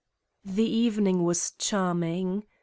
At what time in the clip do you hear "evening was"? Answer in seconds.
0.65-1.51